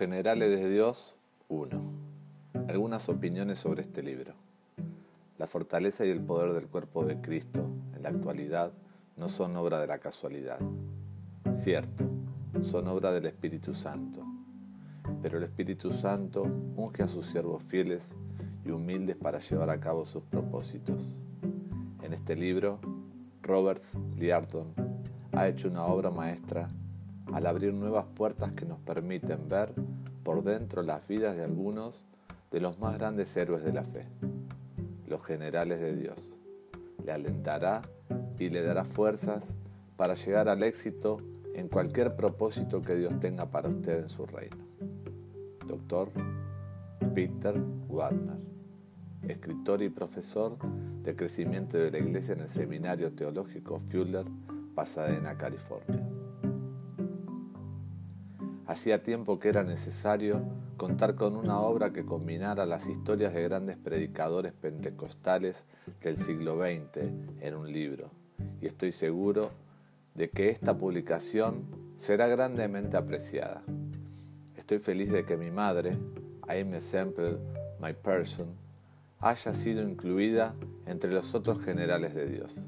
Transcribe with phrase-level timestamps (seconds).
[0.00, 1.14] generales de Dios
[1.50, 1.78] 1.
[2.68, 4.32] Algunas opiniones sobre este libro.
[5.36, 8.72] La fortaleza y el poder del cuerpo de Cristo en la actualidad
[9.18, 10.58] no son obra de la casualidad.
[11.52, 12.04] Cierto,
[12.62, 14.24] son obra del Espíritu Santo.
[15.20, 16.44] Pero el Espíritu Santo
[16.76, 18.08] unge a sus siervos fieles
[18.64, 21.14] y humildes para llevar a cabo sus propósitos.
[22.02, 22.78] En este libro,
[23.42, 24.72] Roberts Liardon
[25.32, 26.70] ha hecho una obra maestra
[27.32, 29.72] al abrir nuevas puertas que nos permiten ver
[30.22, 32.06] por dentro las vidas de algunos
[32.50, 34.06] de los más grandes héroes de la fe,
[35.06, 36.34] los generales de Dios.
[37.04, 37.82] Le alentará
[38.38, 39.44] y le dará fuerzas
[39.96, 41.18] para llegar al éxito
[41.54, 44.56] en cualquier propósito que Dios tenga para usted en su reino.
[45.66, 46.10] Doctor
[47.14, 47.54] Peter
[47.88, 48.38] Wagner,
[49.28, 50.56] escritor y profesor
[51.02, 54.26] de crecimiento de la Iglesia en el Seminario Teológico Fuller,
[54.74, 56.06] Pasadena, California.
[58.70, 60.42] Hacía tiempo que era necesario
[60.76, 65.64] contar con una obra que combinara las historias de grandes predicadores pentecostales
[66.00, 67.10] del siglo XX
[67.40, 68.12] en un libro,
[68.60, 69.48] y estoy seguro
[70.14, 71.64] de que esta publicación
[71.96, 73.64] será grandemente apreciada.
[74.56, 75.98] Estoy feliz de que mi madre,
[76.46, 77.38] Amy Semple,
[77.82, 78.54] my person,
[79.18, 80.54] haya sido incluida
[80.86, 82.60] entre los otros generales de Dios,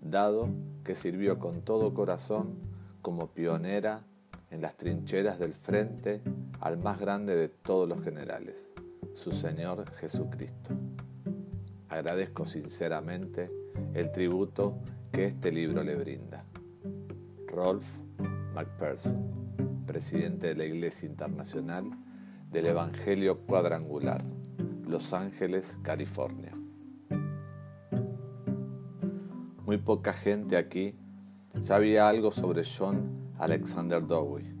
[0.00, 0.48] dado
[0.84, 2.54] que sirvió con todo corazón
[3.02, 4.04] como pionera
[4.50, 6.22] en las trincheras del frente
[6.60, 8.56] al más grande de todos los generales,
[9.14, 10.70] su Señor Jesucristo.
[11.88, 13.50] Agradezco sinceramente
[13.94, 14.78] el tributo
[15.12, 16.44] que este libro le brinda.
[17.46, 17.86] Rolf
[18.54, 21.90] McPherson, presidente de la Iglesia Internacional
[22.50, 24.24] del Evangelio Cuadrangular,
[24.86, 26.52] Los Ángeles, California.
[29.64, 30.94] Muy poca gente aquí
[31.62, 34.52] sabía algo sobre John Alexander Dowie,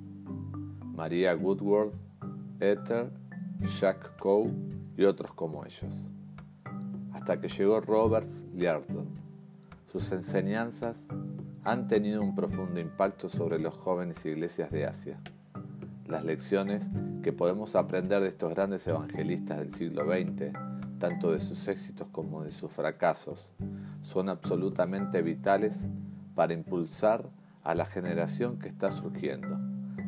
[0.94, 1.90] María Woodward,
[2.60, 3.10] Ether,
[3.80, 4.52] Jack Coe
[4.96, 5.92] y otros como ellos.
[7.12, 9.08] Hasta que llegó Robert Liardon.
[9.90, 10.96] Sus enseñanzas
[11.64, 15.20] han tenido un profundo impacto sobre los jóvenes iglesias de Asia.
[16.06, 16.84] Las lecciones
[17.24, 20.52] que podemos aprender de estos grandes evangelistas del siglo XX,
[21.00, 23.48] tanto de sus éxitos como de sus fracasos,
[24.02, 25.80] son absolutamente vitales
[26.36, 27.28] para impulsar
[27.68, 29.58] a la generación que está surgiendo,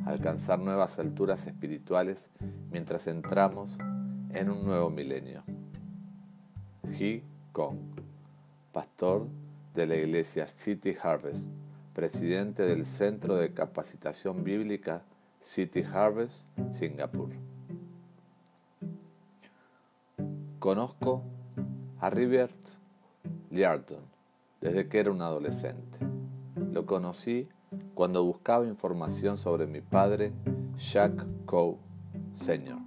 [0.07, 2.31] alcanzar nuevas alturas espirituales
[2.71, 3.77] mientras entramos
[4.31, 5.45] en un nuevo milenio.
[6.85, 7.23] He
[7.53, 7.77] Kong,
[8.73, 9.27] pastor
[9.75, 11.49] de la iglesia City Harvest,
[11.93, 15.03] presidente del Centro de Capacitación Bíblica
[15.39, 17.29] City Harvest, Singapur.
[20.59, 21.25] Conozco
[22.01, 22.57] a Rivert
[23.51, 24.01] Liardon
[24.63, 26.20] desde que era un adolescente.
[26.71, 27.49] Lo conocí
[27.95, 30.33] cuando buscaba información sobre mi padre,
[30.77, 31.79] Jack Coe
[32.33, 32.79] Sr.,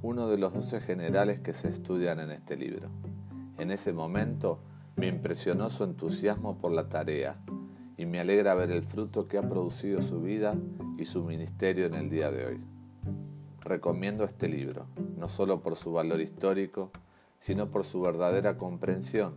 [0.00, 2.88] uno de los doce generales que se estudian en este libro.
[3.58, 4.60] En ese momento
[4.96, 7.38] me impresionó su entusiasmo por la tarea
[7.98, 10.54] y me alegra ver el fruto que ha producido su vida
[10.96, 12.60] y su ministerio en el día de hoy.
[13.60, 16.90] Recomiendo este libro, no solo por su valor histórico,
[17.38, 19.36] sino por su verdadera comprensión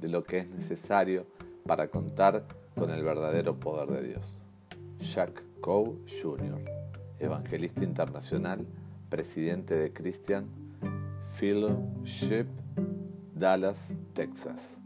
[0.00, 1.26] de lo que es necesario
[1.66, 4.40] para contar con el verdadero poder de Dios.
[4.98, 6.62] Jack Coe Jr.,
[7.18, 8.66] evangelista internacional,
[9.08, 10.46] presidente de Christian
[11.34, 12.46] Fellowship,
[13.34, 14.76] Dallas, Texas.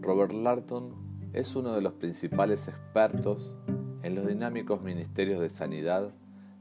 [0.00, 0.94] Robert Larton
[1.32, 3.54] es uno de los principales expertos
[4.02, 6.10] en los dinámicos ministerios de sanidad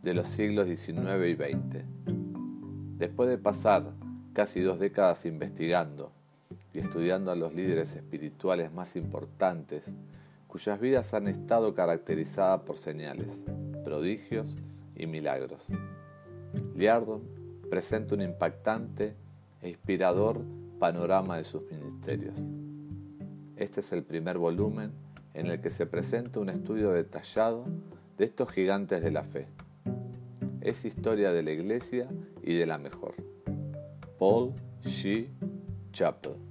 [0.01, 1.85] de los siglos XIX y XX.
[2.97, 3.93] Después de pasar
[4.33, 6.11] casi dos décadas investigando
[6.77, 9.85] y estudiando a los líderes espirituales más importantes,
[10.47, 13.41] cuyas vidas han estado caracterizadas por señales,
[13.83, 14.57] prodigios
[14.95, 15.65] y milagros.
[16.75, 17.23] Liardon
[17.67, 19.15] presenta un impactante
[19.59, 20.43] e inspirador
[20.77, 22.37] panorama de sus ministerios.
[23.55, 24.91] Este es el primer volumen
[25.33, 27.65] en el que se presenta un estudio detallado
[28.19, 29.47] de estos gigantes de la fe.
[30.61, 32.07] Es historia de la iglesia
[32.43, 33.15] y de la mejor.
[34.19, 34.53] Paul
[34.83, 35.27] G.
[35.91, 36.46] Chappell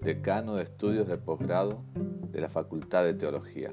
[0.00, 1.82] decano de estudios de posgrado
[2.30, 3.72] de la Facultad de Teología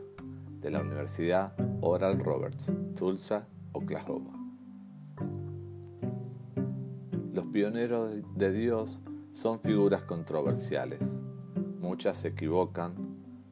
[0.59, 4.31] de la Universidad Oral Roberts, Tulsa, Oklahoma.
[7.31, 9.01] Los pioneros de Dios
[9.33, 11.01] son figuras controversiales.
[11.79, 12.95] Muchas se equivocan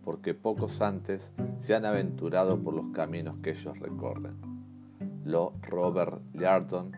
[0.04, 1.30] porque pocos antes
[1.60, 4.38] se han aventurado por los caminos que ellos recorren.
[5.24, 6.92] Lo Robert Liardon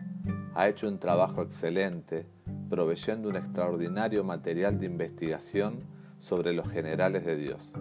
[0.54, 2.26] ha hecho un trabajo excelente
[2.68, 5.78] proveyendo un extraordinario material de investigación
[6.18, 7.72] sobre los generales de Dios,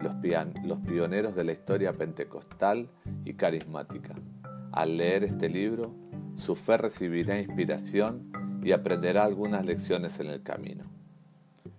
[0.00, 2.88] los, pioneros de la historia pentecostal
[3.24, 4.14] y carismática.
[4.72, 5.94] Al leer este libro,
[6.36, 8.30] su fe recibirá inspiración
[8.62, 10.84] y aprenderá algunas lecciones en el camino.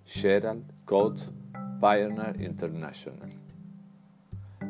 [0.06, 1.32] Gerald Coates,
[1.80, 3.30] Pioneer International.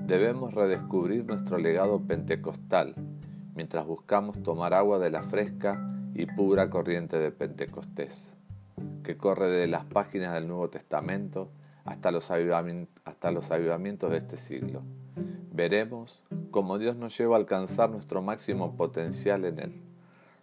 [0.06, 2.96] Debemos redescubrir nuestro legado pentecostal
[3.56, 8.30] mientras buscamos tomar agua de la fresca y pura corriente de Pentecostés,
[9.04, 11.50] que corre de las páginas del Nuevo Testamento
[11.86, 14.82] hasta los, avivamientos de este siglo.
[15.54, 16.22] Veremos
[16.52, 19.82] cómo Dios nos lleva a alcanzar nuestro máximo potencial en Él.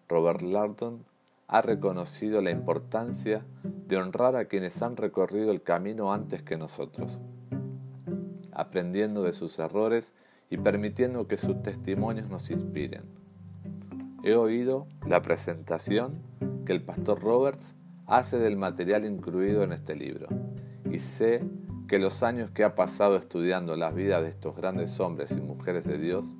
[0.09, 1.05] Robert Lardon
[1.49, 7.21] ha reconocido la importancia de honrar a quienes han recorrido el camino antes que nosotros
[8.55, 10.13] aprendiendo de sus errores
[10.49, 13.03] y permitiendo que sus testimonios nos inspiren.
[14.27, 16.13] He oído la presentación
[16.65, 17.75] que el pastor Roberts
[18.07, 20.29] hace del material incluido en este libro
[20.91, 21.45] y sé
[21.89, 25.85] que los años que ha pasado estudiando las vidas de estos grandes hombres y mujeres
[25.85, 26.37] de Dios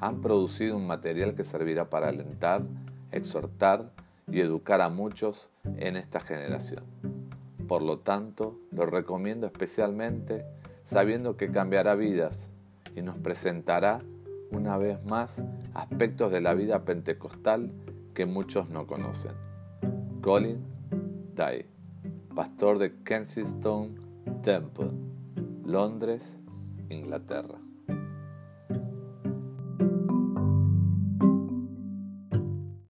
[0.00, 2.64] han producido un material que servirá para alentar,
[3.10, 3.90] exhortar
[4.30, 6.84] y educar a muchos en esta generación.
[7.66, 10.44] Por lo tanto, lo recomiendo especialmente
[10.84, 12.36] sabiendo que cambiará vidas
[12.94, 14.02] y nos presentará
[14.50, 15.40] una vez más
[15.74, 17.70] aspectos de la vida pentecostal
[18.14, 19.32] que muchos no conocen.
[20.22, 20.58] Colin
[21.34, 21.66] Day,
[22.34, 23.94] pastor de Kensington
[24.42, 24.90] Temple,
[25.64, 26.38] Londres,
[26.88, 27.58] Inglaterra.